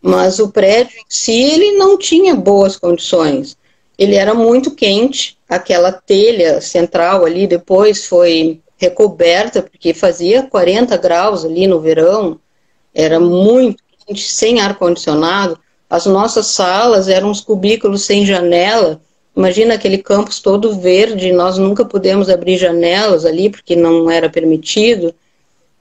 [0.00, 3.56] Mas o prédio em si, ele não tinha boas condições.
[3.98, 11.44] Ele era muito quente, aquela telha central ali depois foi recoberta, porque fazia 40 graus
[11.44, 12.38] ali no verão,
[12.94, 19.00] era muito sem ar-condicionado, as nossas salas eram uns cubículos sem janela.
[19.36, 25.14] Imagina aquele campus todo verde, nós nunca pudemos abrir janelas ali porque não era permitido.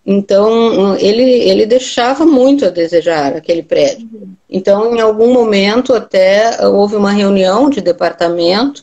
[0.06, 4.08] Então, ele, ele deixava muito a desejar aquele prédio.
[4.50, 8.82] Então, em algum momento, até houve uma reunião de departamento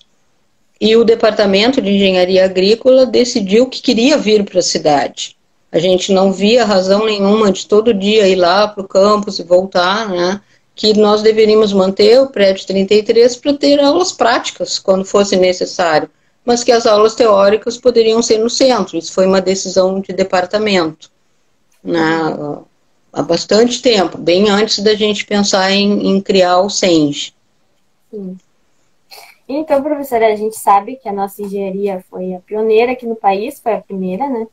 [0.78, 5.34] e o departamento de engenharia agrícola decidiu que queria vir para a cidade.
[5.74, 9.42] A gente não via razão nenhuma de todo dia ir lá para o campus e
[9.42, 10.40] voltar, né?
[10.72, 16.08] Que nós deveríamos manter o prédio 33 para ter aulas práticas quando fosse necessário,
[16.44, 18.96] mas que as aulas teóricas poderiam ser no centro.
[18.96, 21.10] Isso foi uma decisão de departamento,
[21.82, 22.22] né?
[23.12, 27.34] Há bastante tempo, bem antes da gente pensar em, em criar o SENGE.
[28.12, 28.36] Sim.
[29.48, 33.58] Então, professora, a gente sabe que a nossa engenharia foi a pioneira aqui no país,
[33.58, 34.46] foi a primeira, né?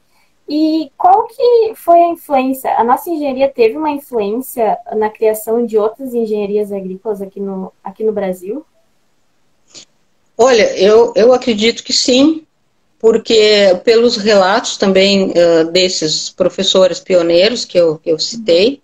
[0.54, 2.76] E qual que foi a influência?
[2.78, 8.04] A nossa engenharia teve uma influência na criação de outras engenharias agrícolas aqui no, aqui
[8.04, 8.66] no Brasil?
[10.38, 12.46] Olha, eu, eu acredito que sim,
[13.00, 18.82] porque pelos relatos também uh, desses professores pioneiros que eu, que eu citei,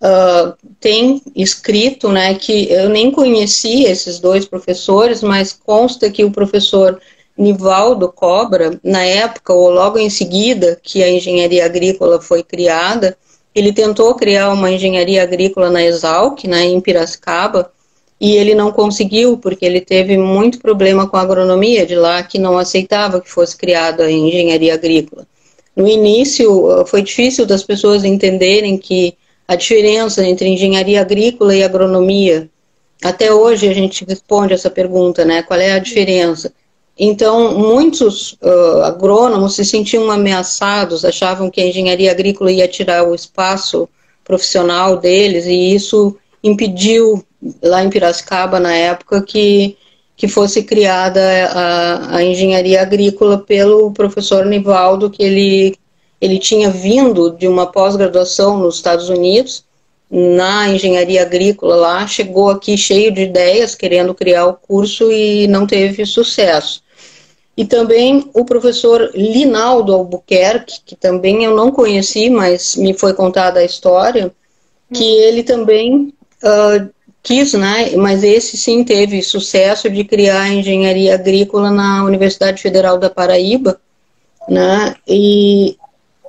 [0.00, 6.30] uh, tem escrito né, que eu nem conhecia esses dois professores, mas consta que o
[6.30, 7.00] professor
[7.36, 13.16] Nivaldo Cobra, na época ou logo em seguida que a engenharia agrícola foi criada,
[13.54, 17.70] ele tentou criar uma engenharia agrícola na Exalc, né, em Piracicaba,
[18.20, 22.38] e ele não conseguiu porque ele teve muito problema com a agronomia de lá que
[22.38, 25.26] não aceitava que fosse criada a engenharia agrícola.
[25.76, 29.16] No início uh, foi difícil das pessoas entenderem que
[29.46, 32.48] a diferença entre engenharia agrícola e agronomia.
[33.02, 35.42] Até hoje a gente responde essa pergunta, né?
[35.42, 36.52] Qual é a diferença?
[36.98, 43.14] Então, muitos uh, agrônomos se sentiam ameaçados, achavam que a engenharia agrícola ia tirar o
[43.14, 43.88] espaço
[44.22, 47.24] profissional deles, e isso impediu,
[47.62, 49.76] lá em Piracicaba, na época, que,
[50.16, 51.20] que fosse criada
[51.52, 55.76] a, a engenharia agrícola pelo professor Nivaldo, que ele,
[56.20, 59.64] ele tinha vindo de uma pós-graduação nos Estados Unidos,
[60.08, 65.66] na engenharia agrícola lá, chegou aqui cheio de ideias, querendo criar o curso e não
[65.66, 66.83] teve sucesso.
[67.56, 73.60] E também o professor Linaldo Albuquerque, que também eu não conheci, mas me foi contada
[73.60, 74.32] a história,
[74.92, 75.20] que uhum.
[75.20, 76.12] ele também
[76.42, 76.88] uh,
[77.22, 83.08] quis, né, mas esse sim teve sucesso de criar engenharia agrícola na Universidade Federal da
[83.08, 83.80] Paraíba,
[84.48, 85.76] né, e,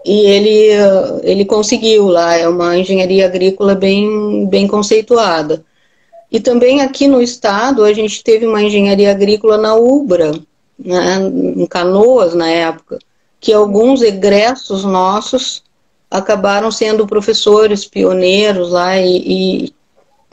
[0.05, 5.65] e ele, uh, ele conseguiu lá, é uma engenharia agrícola bem, bem conceituada.
[6.31, 10.33] E também aqui no estado a gente teve uma engenharia agrícola na UBRA,
[10.77, 11.17] né,
[11.55, 12.99] em Canoas na época,
[13.39, 15.63] que alguns egressos nossos
[16.09, 19.73] acabaram sendo professores pioneiros lá e, e,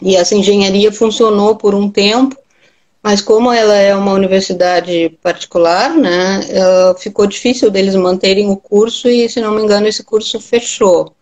[0.00, 2.37] e essa engenharia funcionou por um tempo,
[3.02, 6.40] mas como ela é uma universidade particular, né,
[6.98, 11.12] ficou difícil deles manterem o curso e, se não me engano, esse curso fechou.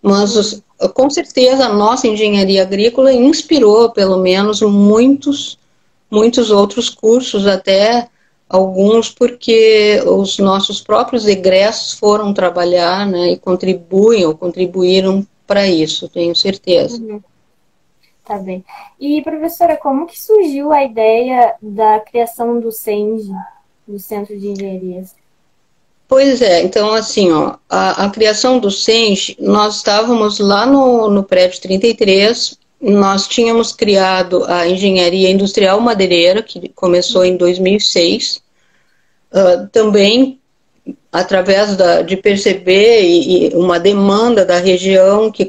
[0.00, 0.62] Mas,
[0.94, 5.58] com certeza, a nossa engenharia agrícola inspirou, pelo menos, muitos,
[6.10, 8.08] muitos outros cursos, até
[8.48, 16.08] alguns porque os nossos próprios egressos foram trabalhar né, e contribuem ou contribuíram para isso,
[16.08, 16.96] tenho certeza.
[16.96, 17.20] Uhum.
[18.24, 18.64] Tá bem.
[18.98, 23.30] E, professora, como que surgiu a ideia da criação do CENG,
[23.86, 25.14] do Centro de Engenharias?
[26.08, 31.22] Pois é, então assim, ó, a, a criação do CENG, nós estávamos lá no, no
[31.24, 38.36] prédio 33, nós tínhamos criado a engenharia industrial madeireira, que começou em 2006,
[39.32, 40.38] uh, ah, também
[41.10, 45.48] através da, de perceber e, e, uma demanda da região que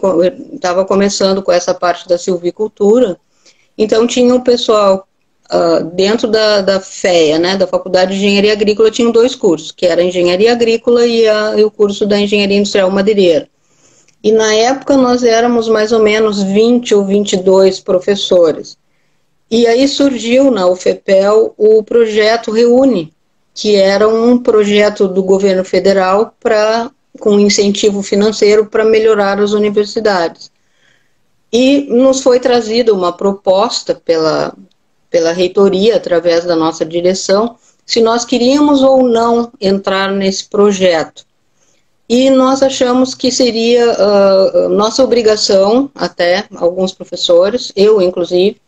[0.54, 3.18] estava começando com essa parte da silvicultura.
[3.78, 5.08] Então tinha o pessoal
[5.52, 9.86] uh, dentro da, da FEA, né, da Faculdade de Engenharia Agrícola, tinham dois cursos, que
[9.86, 13.48] era a Engenharia Agrícola e, a, e o curso da Engenharia Industrial Madeireira.
[14.28, 18.78] E na época nós éramos mais ou menos 20 ou 22 professores.
[19.50, 23.14] E aí surgiu na UFEPEL o projeto Reúne,
[23.54, 30.52] que era um projeto do governo federal para com incentivo financeiro para melhorar as universidades.
[31.50, 34.54] E nos foi trazida uma proposta pela,
[35.10, 41.26] pela reitoria, através da nossa direção, se nós queríamos ou não entrar nesse projeto.
[42.10, 48.62] E nós achamos que seria uh, nossa obrigação, até alguns professores, eu inclusive,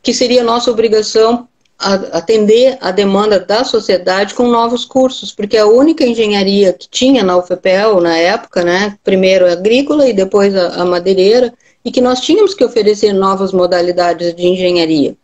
[0.00, 6.06] que seria nossa obrigação atender a demanda da sociedade com novos cursos, porque a única
[6.06, 10.84] engenharia que tinha na UFPEL na época, né, primeiro a agrícola e depois a, a
[10.84, 11.52] madeireira,
[11.84, 15.16] e que nós tínhamos que oferecer novas modalidades de engenharia.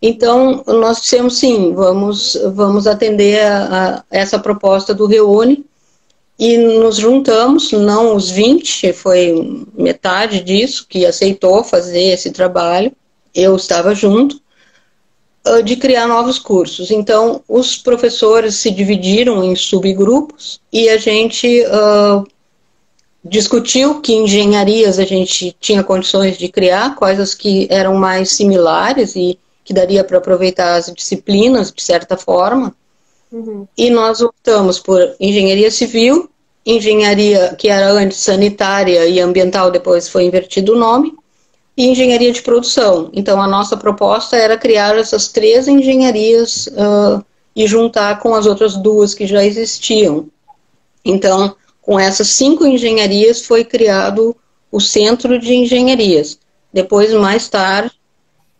[0.00, 5.64] Então, nós dissemos sim, vamos, vamos atender a, a essa proposta do Reúne,
[6.38, 12.92] e nos juntamos, não os 20, foi metade disso que aceitou fazer esse trabalho,
[13.34, 14.40] eu estava junto,
[15.44, 16.90] ah, de criar novos cursos.
[16.90, 22.24] Então, os professores se dividiram em subgrupos e a gente uh,
[23.24, 29.16] discutiu que engenharias a gente tinha condições de criar, quais as que eram mais similares
[29.16, 32.74] e que daria para aproveitar as disciplinas de certa forma.
[33.30, 33.66] Uhum.
[33.76, 36.30] E nós optamos por engenharia civil,
[36.64, 41.14] engenharia que era antes sanitária e ambiental, depois foi invertido o nome,
[41.76, 43.08] e engenharia de produção.
[43.12, 48.76] Então, a nossa proposta era criar essas três engenharias uh, e juntar com as outras
[48.76, 50.28] duas que já existiam.
[51.04, 54.36] Então, com essas cinco engenharias foi criado
[54.72, 56.38] o Centro de Engenharias.
[56.72, 57.92] Depois, mais tarde,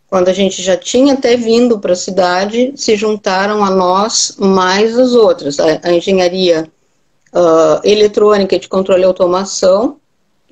[0.09, 4.97] quando a gente já tinha até vindo para a cidade, se juntaram a nós mais
[4.97, 5.59] as outras.
[5.59, 6.67] A, a engenharia
[7.33, 9.97] uh, eletrônica de controle e automação,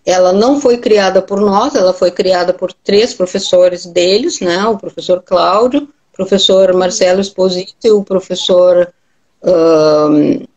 [0.06, 4.78] ela não foi criada por nós, ela foi criada por três professores deles, né, o
[4.78, 8.94] professor Cláudio, o professor Marcelo Esposito e o professor
[9.42, 10.48] uh,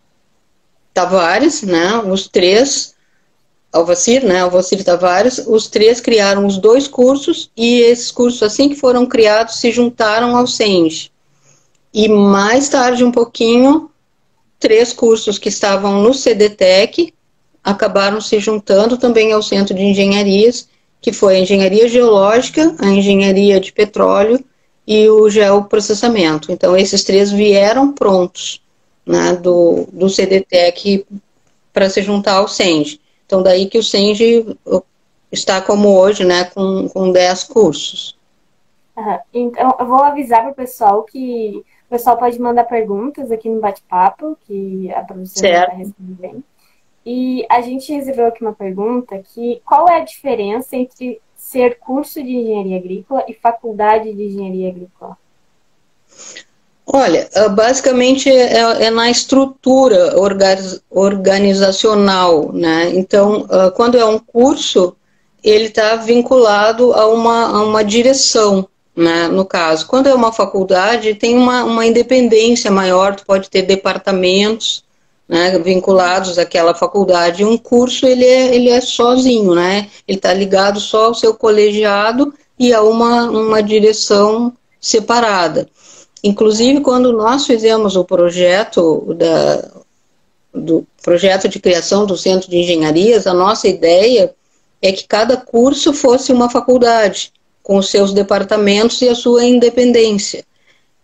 [0.93, 2.95] Tavares, né, os três
[3.73, 8.75] Alvacir, né, Alvacir Tavares, os três criaram os dois cursos e esses cursos, assim que
[8.75, 11.11] foram criados, se juntaram ao CENG.
[11.95, 13.91] E mais tarde, um pouquinho,
[14.59, 17.13] três cursos que estavam no CDTEC
[17.63, 20.69] acabaram se juntando também ao Centro de Engenharias,
[21.01, 24.45] que foi a Engenharia Geológica, a Engenharia de Petróleo
[24.87, 26.53] e o Geoprocessamento.
[26.53, 28.61] Então, esses três vieram prontos
[29.07, 31.07] né, do, do CDTEC
[31.73, 33.00] para se juntar ao CENG.
[33.31, 34.59] Então, daí que o SENGE
[35.31, 38.19] está como hoje, né, com, com 10 cursos.
[38.97, 39.19] Uhum.
[39.33, 43.61] Então, eu vou avisar para o pessoal que o pessoal pode mandar perguntas aqui no
[43.61, 46.39] bate-papo, que a professora vai responder.
[47.07, 52.21] E a gente recebeu aqui uma pergunta que qual é a diferença entre ser curso
[52.21, 55.17] de engenharia agrícola e faculdade de engenharia agrícola?
[56.93, 60.13] Olha, ah, basicamente é, é na estrutura
[60.91, 62.91] organizacional, né?
[62.95, 64.97] Então, ah, quando é um curso,
[65.43, 68.67] ele está vinculado a uma, a uma direção,
[68.97, 69.29] né?
[69.29, 74.83] No caso, quando é uma faculdade, tem uma, uma independência maior, tu pode ter departamentos,
[75.29, 77.45] né, vinculados àquela faculdade.
[77.45, 79.89] Um curso ele é, ele é sozinho, né?
[80.09, 85.69] Ele está ligado só ao seu colegiado e a uma, uma direção separada.
[86.23, 89.69] Inclusive, quando nós fizemos o projeto da,
[90.53, 94.35] do projeto de criação do Centro de Engenharias, a nossa ideia
[94.83, 100.45] é que cada curso fosse uma faculdade, com os seus departamentos e a sua independência.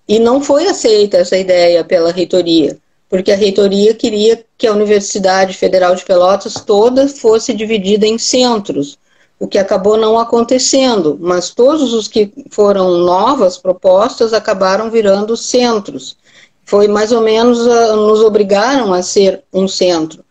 [0.09, 5.55] E não foi aceita essa ideia pela reitoria porque a reitoria queria que a Universidade
[5.55, 8.99] Federal de Pelotas toda fosse dividida em centros,
[9.39, 16.17] o que acabou não acontecendo, mas todos os que foram novas propostas acabaram virando centros.
[16.65, 20.25] Foi mais ou menos, uh, nos obrigaram a ser um centro.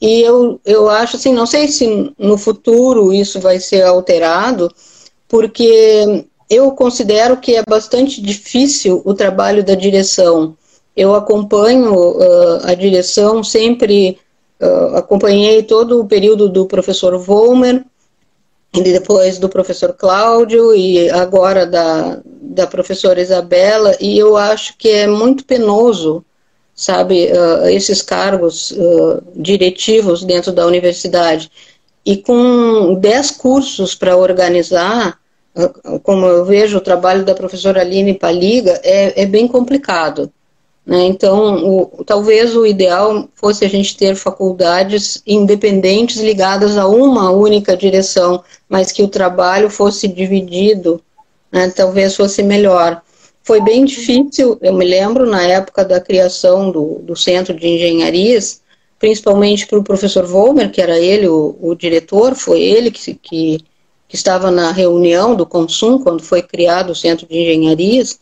[0.00, 4.70] E eu, eu acho assim, não sei se no futuro isso vai ser alterado,
[5.28, 10.56] porque eu considero que é bastante difícil o trabalho da direção
[10.96, 14.18] eu acompanho uh, a direção, sempre
[14.60, 17.84] uh, acompanhei todo o período do professor Volmer, e
[18.82, 25.06] depois do professor Cláudio, e agora da, da professora Isabela, e eu acho que é
[25.06, 26.24] muito penoso,
[26.74, 28.74] sabe, uh, esses cargos
[29.34, 31.50] diretivos dentro da universidade.
[32.04, 35.18] E com dez cursos para organizar,
[36.02, 40.30] como eu vejo o trabalho da professora Aline Paliga, é, é bem complicado.
[40.86, 41.04] Né?
[41.06, 47.76] Então, o, talvez o ideal fosse a gente ter faculdades independentes ligadas a uma única
[47.76, 51.02] direção, mas que o trabalho fosse dividido,
[51.50, 51.68] né?
[51.74, 53.02] talvez fosse melhor.
[53.42, 58.60] Foi bem difícil, eu me lembro, na época da criação do, do Centro de Engenharias,
[58.98, 63.58] principalmente para o professor Volmer, que era ele o, o diretor, foi ele que, que,
[64.08, 68.18] que estava na reunião do Consum, quando foi criado o Centro de Engenharias,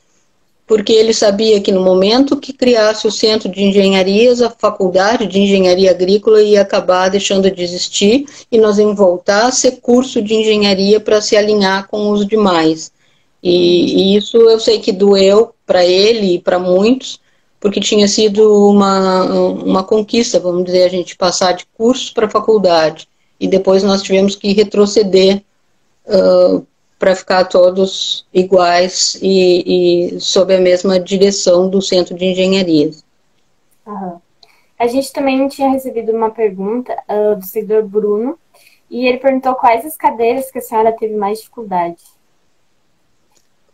[0.66, 5.38] porque ele sabia que no momento que criasse o centro de engenharias, a faculdade de
[5.38, 10.34] engenharia agrícola ia acabar deixando de existir e nós íamos voltar a ser curso de
[10.34, 12.90] engenharia para se alinhar com os demais.
[13.42, 17.20] E, e isso eu sei que doeu para ele e para muitos,
[17.60, 23.06] porque tinha sido uma, uma conquista, vamos dizer, a gente passar de curso para faculdade.
[23.38, 25.42] E depois nós tivemos que retroceder
[26.06, 26.66] uh,
[27.04, 33.04] para ficar todos iguais e, e, sob a mesma direção do Centro de Engenharias.
[33.86, 34.18] Uhum.
[34.78, 38.38] A gente também tinha recebido uma pergunta uh, do seguidor Bruno,
[38.88, 42.02] e ele perguntou quais as cadeiras que a senhora teve mais dificuldade.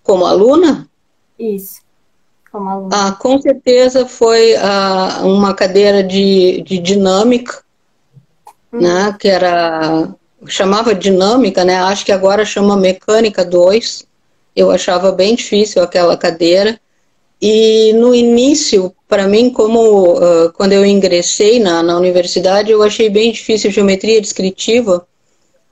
[0.03, 0.89] Como aluna?
[1.39, 1.83] Isso,
[2.51, 2.91] como aluna.
[2.93, 7.63] Ah, com certeza foi uh, uma cadeira de, de dinâmica,
[8.73, 8.81] uhum.
[8.81, 10.13] né, que era
[10.47, 11.77] chamava dinâmica, né?
[11.77, 14.07] Acho que agora chama mecânica 2.
[14.55, 16.81] Eu achava bem difícil aquela cadeira.
[17.41, 23.09] E no início, para mim, como uh, quando eu ingressei na, na universidade, eu achei
[23.09, 25.07] bem difícil geometria descritiva,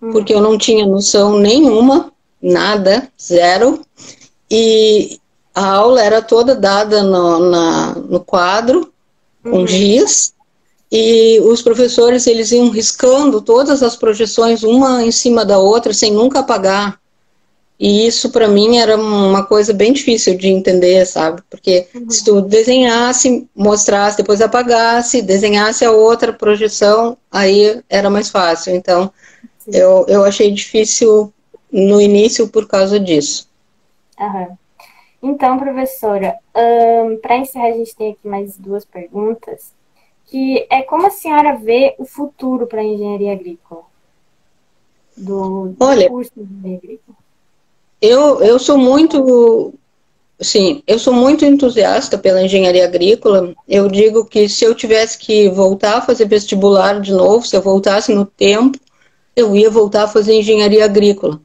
[0.00, 0.12] uhum.
[0.12, 2.10] porque eu não tinha noção nenhuma,
[2.40, 3.82] nada, zero.
[4.50, 5.18] E
[5.54, 8.90] a aula era toda dada no, na, no quadro,
[9.42, 9.66] com uhum.
[9.66, 10.32] giz,
[10.90, 16.10] e os professores eles iam riscando todas as projeções uma em cima da outra sem
[16.10, 16.98] nunca apagar.
[17.78, 21.42] E isso para mim era uma coisa bem difícil de entender sabe?
[21.48, 22.10] Porque uhum.
[22.10, 28.74] se tu desenhasse mostrasse depois apagasse desenhasse a outra projeção aí era mais fácil.
[28.74, 29.12] Então
[29.66, 31.32] eu, eu achei difícil
[31.70, 33.46] no início por causa disso.
[34.18, 34.56] Uhum.
[35.22, 39.77] então professora um, para encerrar a gente tem aqui mais duas perguntas
[40.30, 43.82] que é como a senhora vê o futuro para a engenharia agrícola?
[45.16, 47.18] Do, do Olha, curso de engenharia agrícola.
[48.00, 49.74] Eu, eu sou muito,
[50.40, 53.54] sim, eu sou muito entusiasta pela engenharia agrícola.
[53.66, 57.62] Eu digo que se eu tivesse que voltar a fazer vestibular de novo, se eu
[57.62, 58.78] voltasse no tempo,
[59.34, 61.40] eu ia voltar a fazer engenharia agrícola.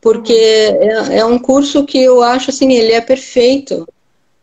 [0.00, 1.12] Porque uhum.
[1.12, 3.86] é, é um curso que eu acho assim, ele é perfeito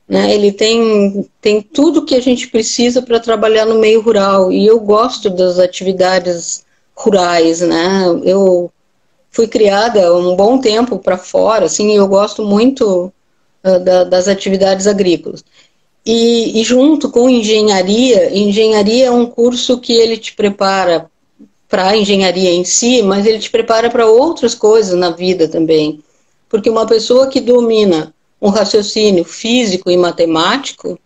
[0.08, 0.34] né?
[0.34, 4.51] Ele tem, tem tudo que a gente precisa para trabalhar no meio rural.
[4.51, 8.05] E eu gosto das atividades rurais, né?
[8.24, 8.72] Eu
[9.30, 13.12] fui criada um bom tempo para fora, assim, eu gosto muito
[13.64, 15.43] uh, da, das atividades agrícolas.
[16.05, 21.12] E, e, junto com engenharia, engenharia é um curso que ele te prepara
[21.68, 26.01] para a engenharia em si, mas ele te prepara para outras coisas na vida também.
[26.47, 31.00] Porque uma pessoa que domina um raciocínio físico e matemático,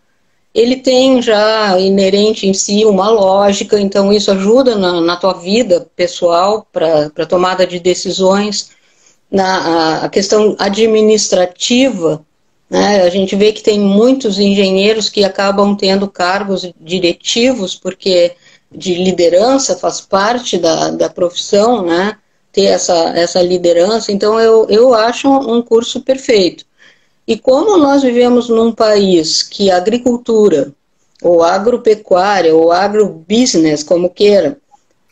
[0.54, 5.88] ele tem já inerente em si uma lógica, então isso ajuda na, na tua vida
[5.96, 8.72] pessoal para tomada de decisões.
[9.32, 12.26] Na a questão administrativa,
[12.70, 18.34] né, a gente vê que tem muitos engenheiros que acabam tendo cargos diretivos, porque
[18.70, 22.18] de liderança faz parte da, da profissão, né,
[22.52, 26.66] ter essa, essa liderança, então eu, eu acho um curso perfeito.
[27.28, 30.74] E como nós vivemos num país que a agricultura,
[31.22, 34.58] ou agropecuária, ou agrobusiness, como queira,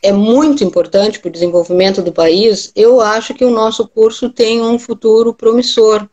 [0.02, 4.62] é muito importante para o desenvolvimento do país, eu acho que o nosso curso tem
[4.62, 6.08] um futuro promissor.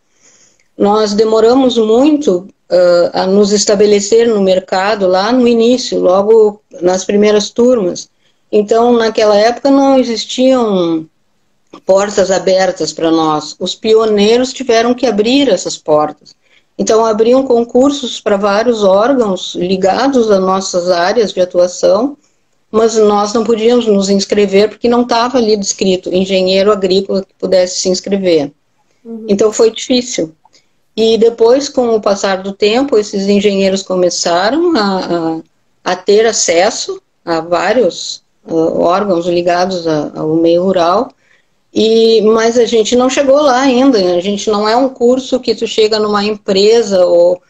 [0.77, 7.51] Nós demoramos muito uh, a nos estabelecer no mercado lá no início, logo nas primeiras
[7.51, 8.09] turmas.
[8.51, 11.07] Então, naquela época não existiam
[11.81, 13.57] portas abertas para nós.
[13.59, 16.35] Os pioneiros tiveram que abrir essas portas.
[16.79, 22.16] Então, abriam concursos para vários órgãos ligados às nossas áreas de atuação,
[22.70, 27.79] mas nós não podíamos nos inscrever porque não estava ali descrito engenheiro agrícola que pudesse
[27.79, 28.53] se inscrever.
[29.05, 29.24] Uhum.
[29.29, 30.35] Então, foi difícil.
[30.95, 35.41] E depois, com o passar do tempo, esses engenheiros começaram a,
[35.85, 41.11] a, a ter acesso a vários uh, órgãos ligados a, ao meio rural
[41.79, 43.99] e, mas a gente não chegou lá ainda.
[44.16, 47.43] A gente não é um curso que tu chega numa empresa ou,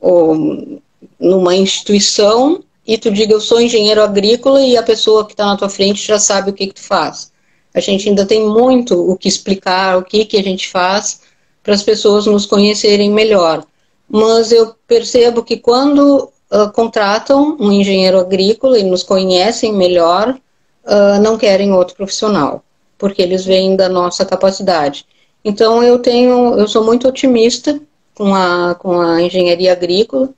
[0.00, 0.80] ou
[1.18, 5.56] numa instituição e tu diga eu sou engenheiro agrícola e a pessoa que está na
[5.56, 7.32] tua frente já sabe o que, que tu faz.
[7.74, 11.22] A gente ainda tem muito o que explicar, o que, que a gente faz
[11.60, 13.64] para as pessoas nos conhecerem melhor.
[14.08, 20.38] Mas eu percebo que quando uh, contratam um engenheiro agrícola e nos conhecem melhor,
[20.84, 22.62] uh, não querem outro profissional
[23.02, 25.04] porque eles veem da nossa capacidade.
[25.44, 27.80] Então eu tenho, eu sou muito otimista
[28.14, 30.28] com a, com a engenharia agrícola.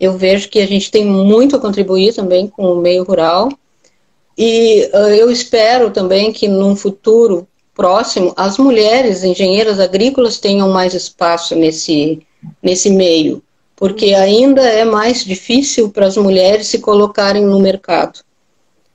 [0.00, 3.48] Eu vejo que a gente tem muito a contribuir também com o meio rural.
[4.36, 7.46] E uh, eu espero também que num futuro
[7.76, 12.26] próximo as mulheres engenheiras agrícolas tenham mais espaço nesse,
[12.60, 13.40] nesse meio,
[13.76, 18.18] porque ainda é mais difícil para as mulheres se colocarem no mercado.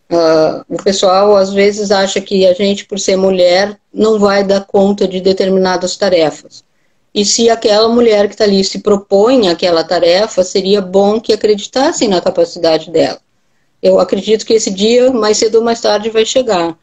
[0.10, 4.66] Uh, o pessoal às vezes acha que a gente, por ser mulher, não vai dar
[4.66, 6.64] conta de determinadas tarefas.
[7.14, 12.10] E se aquela mulher que está ali se propõe aquela tarefa, seria bom que acreditassem
[12.10, 13.20] na capacidade dela.
[13.82, 16.78] Eu acredito que esse dia, mais cedo ou mais tarde, vai chegar.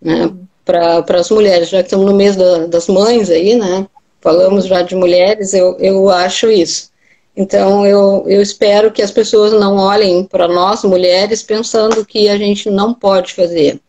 [0.00, 0.32] Né,
[0.64, 3.86] Para as mulheres, já que estamos no mês da, das mães aí, né?
[4.20, 6.91] Falamos já de mulheres, eu, eu acho isso.
[7.36, 12.36] Então, eu, eu espero que as pessoas não olhem para nós, mulheres, pensando que a
[12.36, 13.80] gente não pode fazer.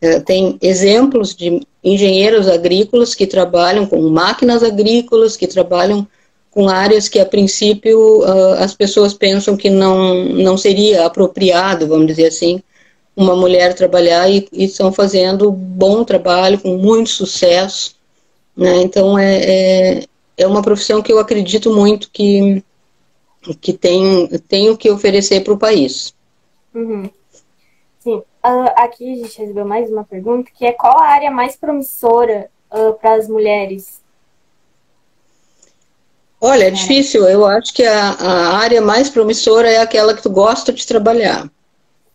[0.00, 6.06] É, tem exemplos de engenheiros agrícolas que trabalham com máquinas agrícolas, que trabalham
[6.50, 12.06] com áreas que, a princípio, uh, as pessoas pensam que não, não seria apropriado, vamos
[12.06, 12.62] dizer assim,
[13.16, 17.96] uma mulher trabalhar e, e estão fazendo bom trabalho, com muito sucesso.
[18.56, 18.82] Né?
[18.82, 20.04] Então, é, é,
[20.36, 22.62] é uma profissão que eu acredito muito que
[23.60, 26.14] que tem, tem o que oferecer para o país.
[26.74, 27.10] Uhum.
[28.00, 28.16] Sim.
[28.44, 32.50] Uh, aqui a gente recebeu mais uma pergunta, que é qual a área mais promissora
[32.70, 34.02] uh, para as mulheres?
[36.40, 37.26] Olha, é difícil.
[37.26, 41.50] Eu acho que a, a, área mais promissora é aquela que tu gosta de trabalhar.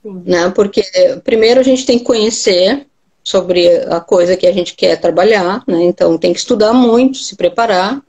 [0.04, 0.22] Sim.
[0.26, 0.50] Né?
[0.52, 0.84] Porque,
[1.24, 2.86] primeiro, a gente tem que conhecer
[3.24, 5.84] sobre a coisa que a gente quer trabalhar, né?
[5.84, 8.02] então tem que estudar muito, se preparar.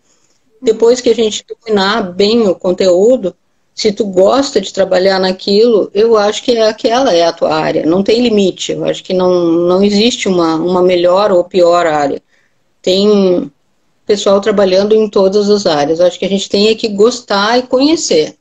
[0.60, 3.34] Depois que a gente dominar bem o conteúdo,
[3.74, 7.86] se tu gosta de trabalhar naquilo, eu acho que é aquela é a tua área.
[7.86, 8.72] Não tem limite.
[8.72, 12.20] Eu acho que não, não existe uma, uma melhor ou pior área.
[12.82, 13.50] Tem
[14.04, 16.00] pessoal trabalhando em todas as áreas.
[16.00, 18.36] Eu acho que a gente tem que gostar e conhecer.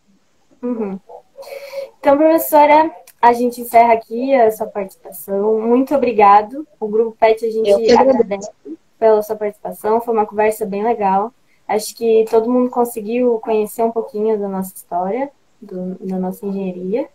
[0.62, 1.00] Uhum.
[2.00, 2.92] Então, professora,
[3.22, 5.62] a gente encerra aqui a sua participação.
[5.62, 6.68] Muito obrigado.
[6.80, 8.50] O Grupo PET a gente agradece
[8.98, 10.02] pela sua participação.
[10.02, 11.32] Foi uma conversa bem legal.
[11.70, 15.30] Acho que todo mundo conseguiu conhecer um pouquinho da nossa história,
[15.62, 17.08] do, da nossa engenharia.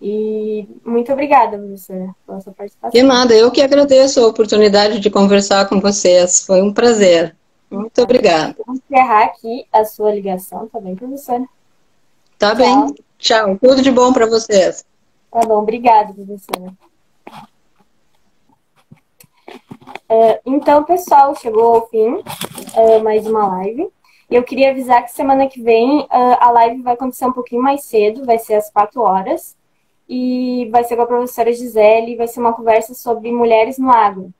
[0.00, 2.90] E muito obrigada, professora, pela sua participação.
[2.90, 6.44] De nada, eu que agradeço a oportunidade de conversar com vocês.
[6.44, 7.36] Foi um prazer.
[7.70, 8.02] Muito tá.
[8.02, 8.56] obrigada.
[8.66, 11.44] Vou encerrar aqui a sua ligação, tá bem, professora?
[12.36, 12.56] Tá Tchau.
[12.56, 12.94] bem.
[13.18, 13.58] Tchau.
[13.62, 14.84] Tudo de bom para vocês.
[15.30, 16.74] Tá bom, obrigada, professora.
[20.10, 22.20] Uh, então, pessoal, chegou ao fim
[22.74, 23.88] uh, mais uma live.
[24.30, 26.08] E eu queria avisar que semana que vem uh,
[26.40, 29.56] a live vai acontecer um pouquinho mais cedo, vai ser às 4 horas.
[30.08, 34.32] E vai ser com a professora Gisele, vai ser uma conversa sobre mulheres no agro.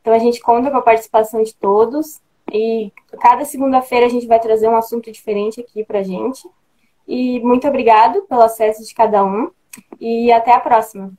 [0.00, 2.20] Então a gente conta com a participação de todos.
[2.52, 6.48] E cada segunda-feira a gente vai trazer um assunto diferente aqui pra gente.
[7.06, 9.50] E muito obrigado pelo acesso de cada um.
[10.00, 11.12] E até a próxima.